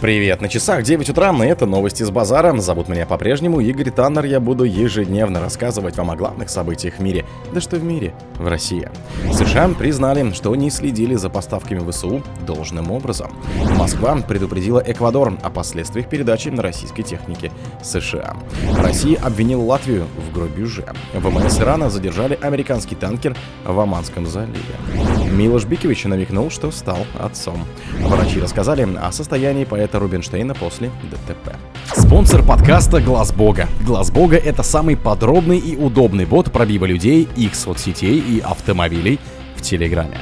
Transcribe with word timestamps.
Привет, 0.00 0.40
на 0.40 0.48
часах 0.48 0.82
9 0.82 1.10
утра, 1.10 1.32
и 1.32 1.46
это 1.46 1.64
новости 1.64 2.02
с 2.02 2.10
базара. 2.10 2.56
Зовут 2.58 2.88
меня 2.88 3.06
по-прежнему 3.06 3.60
Игорь 3.60 3.92
Таннер, 3.92 4.24
я 4.24 4.40
буду 4.40 4.64
ежедневно 4.64 5.38
рассказывать 5.38 5.96
вам 5.96 6.10
о 6.10 6.16
главных 6.16 6.50
событиях 6.50 6.94
в 6.94 7.00
мире. 7.00 7.24
Да 7.52 7.60
что 7.60 7.76
в 7.76 7.84
мире? 7.84 8.12
В 8.34 8.48
России. 8.48 8.88
США 9.32 9.68
признали, 9.68 10.32
что 10.32 10.56
не 10.56 10.70
следили 10.70 11.14
за 11.14 11.30
поставками 11.30 11.88
ВСУ 11.88 12.20
должным 12.44 12.90
образом. 12.90 13.30
Москва 13.76 14.16
предупредила 14.16 14.82
Эквадор 14.84 15.38
о 15.40 15.50
последствиях 15.50 16.08
передачи 16.08 16.48
на 16.48 16.62
российской 16.62 17.02
технике 17.02 17.52
США. 17.84 18.36
Россия 18.78 19.20
обвинила 19.22 19.62
Латвию 19.62 20.06
в 20.16 20.34
грабеже. 20.34 20.84
ВМС 21.14 21.60
Ирана 21.60 21.90
задержали 21.90 22.36
американский 22.42 22.96
танкер 22.96 23.36
в 23.64 23.78
Оманском 23.78 24.26
заливе. 24.26 24.58
Милош 25.30 25.64
Бикевич 25.64 26.04
намекнул, 26.04 26.50
что 26.50 26.72
стал 26.72 27.06
отцом. 27.20 27.64
Врачи 28.00 28.40
рассказали 28.40 28.88
о 29.00 29.12
состоянии 29.12 29.64
поэта 29.64 29.81
Роберта 29.82 29.98
Рубинштейна 29.98 30.54
после 30.54 30.90
ДТП. 31.10 31.56
Спонсор 31.92 32.44
подкаста 32.44 33.00
Глаз 33.00 33.32
Бога. 33.32 33.66
Глаз 33.84 34.12
Бога 34.12 34.36
это 34.36 34.62
самый 34.62 34.96
подробный 34.96 35.58
и 35.58 35.76
удобный 35.76 36.24
бот 36.24 36.52
пробива 36.52 36.84
людей, 36.84 37.28
их 37.36 37.56
соцсетей 37.56 38.20
и 38.20 38.38
автомобилей 38.38 39.18
в 39.56 39.62
Телеграме. 39.62 40.18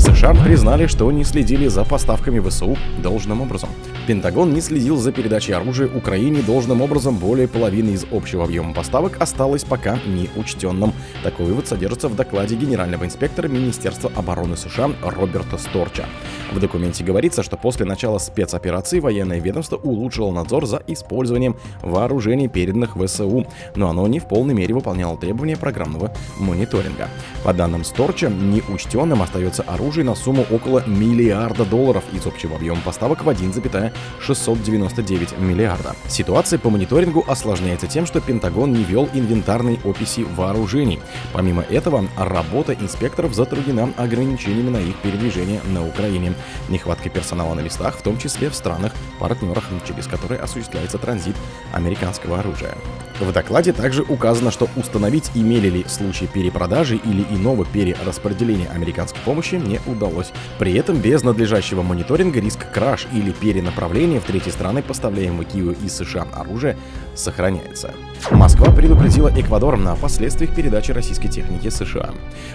США 0.00 0.34
признали, 0.34 0.88
что 0.88 1.10
не 1.12 1.22
следили 1.22 1.68
за 1.68 1.84
поставками 1.84 2.40
ВСУ 2.40 2.76
должным 2.98 3.40
образом. 3.40 3.68
Пентагон 4.04 4.52
не 4.52 4.60
следил 4.60 4.96
за 4.96 5.12
передачей 5.12 5.52
оружия 5.52 5.88
Украине 5.88 6.42
должным 6.42 6.82
образом. 6.82 7.18
Более 7.18 7.46
половины 7.46 7.90
из 7.90 8.04
общего 8.10 8.42
объема 8.42 8.74
поставок 8.74 9.20
осталось 9.22 9.62
пока 9.62 10.00
неучтенным. 10.04 10.92
Такой 11.22 11.46
вывод 11.46 11.68
содержится 11.68 12.08
в 12.08 12.16
докладе 12.16 12.56
генерального 12.56 13.04
инспектора 13.04 13.46
Министерства 13.46 14.10
обороны 14.16 14.56
США 14.56 14.90
Роберта 15.02 15.56
Сторча. 15.56 16.06
В 16.50 16.58
документе 16.58 17.04
говорится, 17.04 17.44
что 17.44 17.56
после 17.56 17.86
начала 17.86 18.18
спецоперации 18.18 18.98
военное 18.98 19.40
ведомство 19.40 19.76
улучшило 19.76 20.32
надзор 20.32 20.66
за 20.66 20.82
использованием 20.88 21.56
вооружений, 21.80 22.48
переданных 22.48 22.96
ВСУ, 22.96 23.46
но 23.76 23.88
оно 23.88 24.08
не 24.08 24.18
в 24.18 24.26
полной 24.26 24.54
мере 24.54 24.74
выполняло 24.74 25.16
требования 25.16 25.56
программного 25.56 26.12
мониторинга. 26.38 27.08
По 27.44 27.54
данным 27.54 27.84
Сторча, 27.84 28.28
неучтенным 28.28 29.22
остается 29.22 29.62
оружие 29.62 30.04
на 30.04 30.16
сумму 30.16 30.44
около 30.50 30.82
миллиарда 30.86 31.64
долларов 31.64 32.02
из 32.12 32.26
общего 32.26 32.56
объема 32.56 32.80
поставок 32.84 33.24
в 33.24 33.28
1,5 33.28 33.91
699 34.20 35.38
миллиарда. 35.38 35.94
Ситуация 36.08 36.58
по 36.58 36.70
мониторингу 36.70 37.24
осложняется 37.26 37.86
тем, 37.86 38.06
что 38.06 38.20
Пентагон 38.20 38.72
не 38.72 38.84
вел 38.84 39.08
инвентарной 39.12 39.80
описи 39.84 40.26
вооружений. 40.36 41.00
Помимо 41.32 41.62
этого, 41.62 42.06
работа 42.16 42.74
инспекторов 42.74 43.34
затруднена 43.34 43.92
ограничениями 43.96 44.70
на 44.70 44.78
их 44.78 44.96
передвижение 44.96 45.60
на 45.72 45.86
Украине, 45.86 46.34
нехваткой 46.68 47.10
персонала 47.10 47.54
на 47.54 47.60
местах, 47.60 47.96
в 47.96 48.02
том 48.02 48.18
числе 48.18 48.50
в 48.50 48.54
странах-партнерах, 48.54 49.64
через 49.86 50.06
которые 50.06 50.40
осуществляется 50.40 50.98
транзит 50.98 51.36
американского 51.72 52.38
оружия. 52.38 52.76
В 53.20 53.32
докладе 53.32 53.72
также 53.72 54.02
указано, 54.02 54.50
что 54.50 54.68
установить, 54.76 55.30
имели 55.34 55.68
ли 55.68 55.84
случаи 55.86 56.26
перепродажи 56.26 56.96
или 56.96 57.22
иного 57.30 57.64
перераспределения 57.64 58.68
американской 58.68 59.20
помощи, 59.24 59.56
не 59.56 59.80
удалось. 59.86 60.32
При 60.58 60.74
этом 60.74 60.96
без 60.96 61.22
надлежащего 61.22 61.82
мониторинга 61.82 62.40
риск 62.40 62.70
краж 62.72 63.06
или 63.12 63.30
перенаправления 63.30 63.81
в 63.88 64.24
третьи 64.24 64.50
страны 64.50 64.82
поставляемого 64.82 65.44
Киеву 65.44 65.72
из 65.72 65.96
США 65.96 66.26
оружия 66.32 66.76
сохраняется. 67.14 67.92
Москва 68.30 68.72
предупредила 68.72 69.28
Эквадор 69.34 69.76
на 69.76 69.96
последствиях 69.96 70.54
передачи 70.54 70.92
российской 70.92 71.28
техники 71.28 71.68
США. 71.68 72.10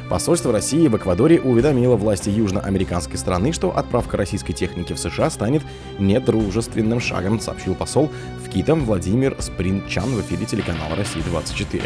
Посольство 0.09 0.51
России 0.51 0.87
в 0.87 0.95
Эквадоре 0.95 1.39
уведомило 1.39 1.95
власти 1.95 2.29
южноамериканской 2.29 3.17
страны, 3.17 3.51
что 3.51 3.75
отправка 3.75 4.17
российской 4.17 4.53
техники 4.53 4.93
в 4.93 4.99
США 4.99 5.29
станет 5.29 5.63
недружественным 5.99 6.99
шагом, 6.99 7.39
сообщил 7.39 7.75
посол 7.75 8.09
в 8.43 8.49
Китом 8.49 8.85
Владимир 8.85 9.35
Спринчан 9.39 10.09
в 10.09 10.21
эфире 10.21 10.45
телеканала 10.45 10.95
«Россия-24». 10.95 11.83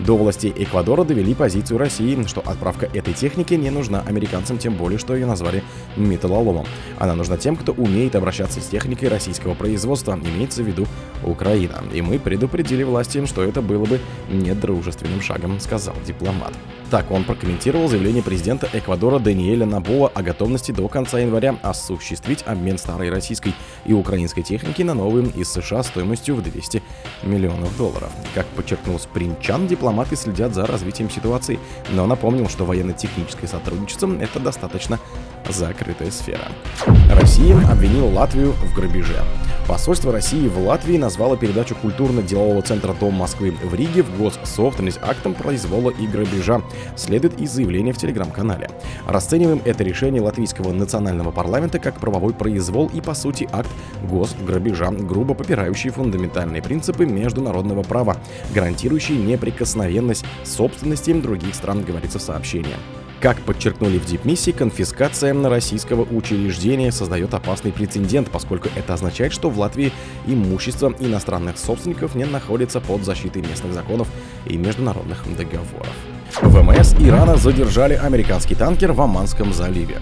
До 0.00 0.16
властей 0.16 0.52
Эквадора 0.56 1.04
довели 1.04 1.34
позицию 1.34 1.78
России, 1.78 2.22
что 2.26 2.40
отправка 2.40 2.88
этой 2.92 3.14
техники 3.14 3.54
не 3.54 3.70
нужна 3.70 4.02
американцам, 4.02 4.58
тем 4.58 4.74
более, 4.74 4.98
что 4.98 5.14
ее 5.14 5.26
назвали 5.26 5.62
металлоломом. 5.96 6.66
Она 6.98 7.14
нужна 7.14 7.36
тем, 7.36 7.56
кто 7.56 7.72
умеет 7.72 8.14
обращаться 8.16 8.60
с 8.60 8.66
техникой 8.66 8.81
российского 9.08 9.54
производства, 9.54 10.18
имеется 10.22 10.62
в 10.62 10.66
виду 10.66 10.86
Украина. 11.24 11.82
И 11.92 12.02
мы 12.02 12.18
предупредили 12.18 12.82
властям, 12.82 13.26
что 13.26 13.42
это 13.42 13.62
было 13.62 13.84
бы 13.84 14.00
недружественным 14.30 15.20
шагом, 15.20 15.60
сказал 15.60 15.94
дипломат. 16.06 16.52
Так 16.92 17.10
он 17.10 17.24
прокомментировал 17.24 17.88
заявление 17.88 18.22
президента 18.22 18.68
Эквадора 18.70 19.18
Даниэля 19.18 19.64
Набоа 19.64 20.10
о 20.14 20.22
готовности 20.22 20.72
до 20.72 20.86
конца 20.88 21.20
января 21.20 21.56
осуществить 21.62 22.42
обмен 22.44 22.76
старой 22.76 23.08
российской 23.08 23.54
и 23.86 23.94
украинской 23.94 24.42
техники 24.42 24.82
на 24.82 24.92
новые 24.92 25.30
из 25.30 25.50
США 25.50 25.84
стоимостью 25.84 26.34
в 26.34 26.42
200 26.42 26.82
миллионов 27.22 27.74
долларов. 27.78 28.10
Как 28.34 28.44
подчеркнул 28.48 28.98
Спринчан, 28.98 29.66
дипломаты 29.68 30.16
следят 30.16 30.52
за 30.52 30.66
развитием 30.66 31.08
ситуации, 31.08 31.58
но 31.92 32.06
напомнил, 32.06 32.50
что 32.50 32.66
военно-техническое 32.66 33.46
сотрудничество– 33.46 34.14
это 34.20 34.38
достаточно 34.38 35.00
закрытая 35.48 36.10
сфера. 36.10 36.48
Россия 37.10 37.56
обвинила 37.70 38.10
Латвию 38.10 38.52
в 38.52 38.74
грабеже. 38.74 39.16
Посольство 39.66 40.12
России 40.12 40.48
в 40.48 40.58
Латвии 40.58 40.98
назвало 40.98 41.36
передачу 41.36 41.76
культурно-делового 41.76 42.62
центра 42.62 42.92
Дом 42.92 43.14
Москвы 43.14 43.52
в 43.62 43.74
Риге 43.74 44.02
в 44.02 44.18
госсобственность 44.18 44.98
актом 45.02 45.34
произвола 45.34 45.90
и 45.90 46.06
грабежа, 46.06 46.60
следует 46.96 47.40
из 47.40 47.52
заявления 47.52 47.92
в 47.92 47.98
телеграм-канале. 47.98 48.68
Расцениваем 49.06 49.62
это 49.64 49.84
решение 49.84 50.20
латвийского 50.20 50.72
национального 50.72 51.30
парламента 51.30 51.78
как 51.78 52.00
правовой 52.00 52.34
произвол 52.34 52.90
и, 52.92 53.00
по 53.00 53.14
сути, 53.14 53.48
акт 53.52 53.70
госграбежа, 54.08 54.90
грубо 54.90 55.34
попирающий 55.34 55.90
фундаментальные 55.90 56.62
принципы 56.62 57.06
международного 57.06 57.82
права, 57.82 58.16
гарантирующий 58.54 59.16
неприкосновенность 59.16 60.24
собственности 60.44 61.12
других 61.12 61.54
стран, 61.54 61.82
говорится 61.82 62.18
в 62.18 62.22
сообщении. 62.22 62.74
Как 63.22 63.38
подчеркнули 63.42 63.98
в 63.98 64.04
дипмиссии, 64.04 64.50
конфискация 64.50 65.32
на 65.32 65.48
российского 65.48 66.02
учреждения 66.02 66.90
создает 66.90 67.32
опасный 67.34 67.70
прецедент, 67.70 68.28
поскольку 68.30 68.68
это 68.74 68.94
означает, 68.94 69.32
что 69.32 69.48
в 69.48 69.60
Латвии 69.60 69.92
имущество 70.26 70.92
иностранных 70.98 71.56
собственников 71.56 72.16
не 72.16 72.24
находится 72.24 72.80
под 72.80 73.04
защитой 73.04 73.42
местных 73.42 73.74
законов 73.74 74.08
и 74.46 74.56
международных 74.56 75.24
договоров. 75.36 75.94
ВМС 76.40 76.94
Ирана 76.98 77.36
задержали 77.36 77.94
американский 77.94 78.54
танкер 78.54 78.92
в 78.92 79.00
Оманском 79.00 79.52
заливе. 79.52 80.00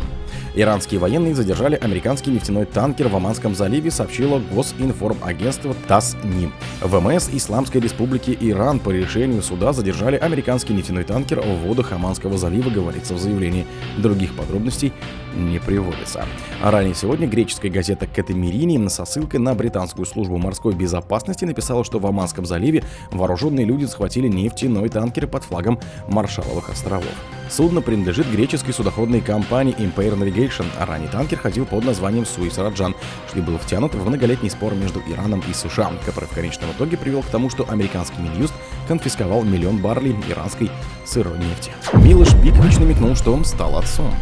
Иранские 0.55 0.99
военные 0.99 1.35
задержали 1.35 1.77
американский 1.77 2.31
нефтяной 2.31 2.67
танкер 2.67 3.09
в 3.09 3.15
Оманском 3.15 3.55
заливе, 3.55 3.91
сообщило 3.91 4.41
Госинформагентство 4.53 5.75
ТАСС-НИМ. 5.87 6.53
ВМС 6.83 7.29
Исламской 7.33 7.81
Республики 7.81 8.37
Иран 8.41 8.81
по 8.81 8.91
решению 8.91 9.43
суда 9.43 9.73
задержали 9.73 10.17
американский 10.17 10.73
нефтяной 10.73 11.05
танкер 11.05 11.41
в 11.41 11.67
водах 11.67 11.93
Оманского 11.93 12.37
залива, 12.37 12.69
говорится 12.71 13.15
в 13.15 13.19
заявлении. 13.19 13.65
Других 13.99 14.35
подробностей 14.35 14.93
не 15.37 15.61
приводится. 15.61 16.25
А 16.63 16.71
ранее 16.71 16.95
сегодня 16.95 17.29
греческая 17.29 17.71
газета 17.71 18.09
Катамирини 18.09 18.89
со 18.89 19.05
ссылкой 19.05 19.39
на 19.39 19.55
британскую 19.55 20.05
службу 20.05 20.37
морской 20.37 20.75
безопасности 20.75 21.45
написала, 21.45 21.85
что 21.85 22.01
в 22.01 22.07
Оманском 22.07 22.45
заливе 22.45 22.83
вооруженные 23.13 23.67
люди 23.67 23.85
захватили 23.85 24.27
нефтяной 24.27 24.89
танкер 24.89 25.29
под 25.29 25.45
флагом 25.45 25.79
Маршаловых 26.09 26.71
островов. 26.71 27.15
Судно 27.51 27.83
принадлежит 27.83 28.31
греческой 28.31 28.73
судоходной 28.73 29.21
компании 29.21 29.75
Empire 29.75 30.17
Navigation, 30.17 30.67
а 30.79 30.87
ранее 30.87 31.11
танкер 31.11 31.39
ходил 31.39 31.67
под 31.67 31.85
названием 31.85 32.25
Суис 32.25 32.57
Раджан, 32.59 32.95
что 33.29 33.43
был 33.43 33.59
втянут 33.59 33.93
в 33.93 34.07
многолетний 34.07 34.51
спор 34.51 34.75
между 34.75 35.03
Ираном 35.09 35.43
и 35.49 35.53
США, 35.53 35.93
который 36.07 36.27
в 36.27 36.33
конечном 36.33 36.71
итоге 36.71 36.97
привел 36.97 37.23
к 37.23 37.27
тому, 37.27 37.51
что 37.51 37.69
американский 37.69 38.21
Минюст 38.21 38.55
конфисковал 38.91 39.45
миллион 39.45 39.79
баррелей 39.79 40.17
иранской 40.29 40.69
сырой 41.07 41.39
нефти. 41.39 41.71
Милош 41.95 42.35
Бикович 42.35 42.79
намекнул, 42.79 43.15
что 43.15 43.33
он 43.33 43.45
стал 43.45 43.79
отцом. 43.79 44.13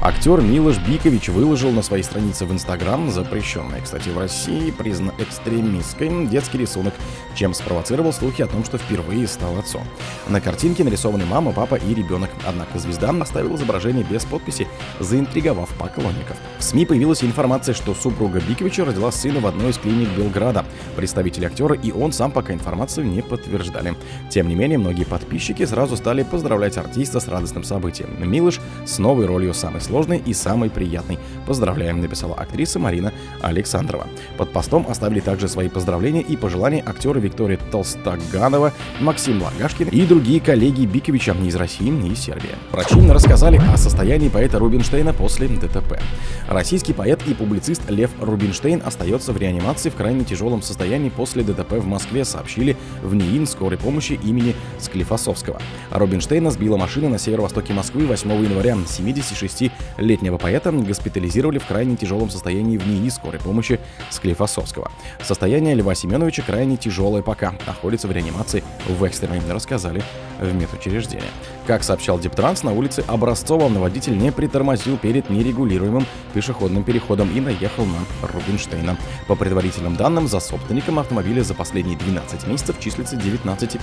Актер 0.00 0.40
Милош 0.40 0.78
Бикович 0.78 1.28
выложил 1.28 1.72
на 1.72 1.82
своей 1.82 2.04
странице 2.04 2.46
в 2.46 2.52
Инстаграм, 2.52 3.10
запрещенной, 3.10 3.80
кстати, 3.82 4.10
в 4.10 4.18
России, 4.18 4.70
признан 4.70 5.12
экстремистской, 5.18 6.26
детский 6.26 6.58
рисунок, 6.58 6.94
чем 7.34 7.52
спровоцировал 7.52 8.12
слухи 8.12 8.42
о 8.42 8.46
том, 8.46 8.64
что 8.64 8.78
впервые 8.78 9.26
стал 9.26 9.58
отцом. 9.58 9.82
На 10.28 10.40
картинке 10.40 10.84
нарисованы 10.84 11.24
мама, 11.24 11.50
папа 11.50 11.74
и 11.74 11.94
ребенок, 11.94 12.30
однако 12.46 12.78
звезда 12.78 13.10
оставила 13.20 13.56
изображение 13.56 14.04
без 14.04 14.24
подписи, 14.24 14.68
заинтриговав 15.00 15.68
поклонников. 15.70 16.36
В 16.58 16.62
СМИ 16.62 16.86
появилась 16.86 17.24
информация, 17.24 17.74
что 17.74 17.92
супруга 17.92 18.40
Биковича 18.40 18.84
родила 18.84 19.10
сына 19.10 19.40
в 19.40 19.48
одной 19.48 19.70
из 19.70 19.78
клиник 19.78 20.10
Белграда. 20.10 20.64
Представители 20.94 21.46
актера 21.46 21.74
и 21.74 21.90
он 21.90 22.12
сам 22.12 22.30
пока 22.30 22.52
информацию 22.52 23.04
не 23.04 23.20
подтверждали. 23.20 23.96
Тем 24.30 24.48
не 24.48 24.54
менее, 24.54 24.78
многие 24.78 25.04
подписчики 25.04 25.64
сразу 25.64 25.96
стали 25.96 26.22
поздравлять 26.22 26.76
артиста 26.76 27.20
с 27.20 27.28
радостным 27.28 27.64
событием. 27.64 28.10
Милыш 28.18 28.60
с 28.86 28.98
новой 28.98 29.26
ролью 29.26 29.54
самой 29.54 29.80
сложной 29.80 30.18
и 30.18 30.34
самой 30.34 30.70
приятной. 30.70 31.18
Поздравляем, 31.46 32.00
написала 32.00 32.34
актриса 32.34 32.78
Марина 32.78 33.12
Александрова. 33.40 34.06
Под 34.36 34.52
постом 34.52 34.86
оставили 34.88 35.20
также 35.20 35.48
свои 35.48 35.68
поздравления 35.68 36.22
и 36.22 36.36
пожелания 36.36 36.82
актеры 36.86 37.20
Виктория 37.20 37.58
Толстаганова, 37.70 38.72
Максим 39.00 39.42
Лагашкин 39.42 39.88
и 39.88 40.06
другие 40.06 40.40
коллеги 40.40 40.86
Биковича 40.86 41.34
из 41.44 41.56
России 41.56 41.88
и 41.88 42.14
Сербии. 42.14 42.50
Врачи 42.72 42.98
рассказали 43.10 43.60
о 43.72 43.76
состоянии 43.76 44.28
поэта 44.28 44.58
Рубинштейна 44.58 45.12
после 45.12 45.48
ДТП. 45.48 46.00
Российский 46.48 46.92
поэт 46.92 47.20
и 47.26 47.34
публицист 47.34 47.82
Лев 47.88 48.10
Рубинштейн 48.20 48.82
остается 48.84 49.32
в 49.32 49.38
реанимации 49.38 49.90
в 49.90 49.94
крайне 49.94 50.24
тяжелом 50.24 50.62
состоянии 50.62 51.08
после 51.08 51.42
ДТП 51.42 51.74
в 51.74 51.86
Москве, 51.86 52.24
сообщили 52.24 52.76
в 53.02 53.14
НИИН 53.14 53.46
скорой 53.46 53.78
помощи 53.78 54.07
имени 54.14 54.54
Склифосовского. 54.78 55.60
Рубинштейна 55.90 56.50
сбила 56.50 56.76
машина 56.76 57.08
на 57.08 57.18
северо-востоке 57.18 57.72
Москвы 57.72 58.06
8 58.06 58.30
января. 58.44 58.74
76-летнего 58.74 60.38
поэта 60.38 60.72
госпитализировали 60.72 61.58
в 61.58 61.66
крайне 61.66 61.96
тяжелом 61.96 62.30
состоянии 62.30 62.76
в 62.76 62.86
НИИ 62.86 63.08
скорой 63.10 63.40
помощи 63.40 63.80
Склифосовского. 64.10 64.90
Состояние 65.22 65.74
Льва 65.74 65.94
Семеновича 65.94 66.42
крайне 66.42 66.76
тяжелое 66.76 67.22
пока. 67.22 67.54
Находится 67.66 68.08
в 68.08 68.12
реанимации 68.12 68.62
в 68.88 69.02
экстренной, 69.04 69.40
рассказали 69.50 70.02
в 70.40 70.54
медучреждении. 70.54 71.24
Как 71.66 71.82
сообщал 71.82 72.18
Диптранс, 72.18 72.62
на 72.62 72.72
улице 72.72 73.04
Образцова 73.06 73.68
водитель 73.68 74.16
не 74.16 74.32
притормозил 74.32 74.96
перед 74.96 75.30
нерегулируемым 75.30 76.06
пешеходным 76.32 76.84
переходом 76.84 77.30
и 77.34 77.40
наехал 77.40 77.84
на 77.84 77.98
Рубинштейна. 78.26 78.96
По 79.26 79.34
предварительным 79.34 79.96
данным, 79.96 80.28
за 80.28 80.40
собственником 80.40 80.98
автомобиля 80.98 81.42
за 81.42 81.54
последние 81.54 81.98
12 81.98 82.46
месяцев 82.46 82.78
числится 82.80 83.16
19 83.16 83.82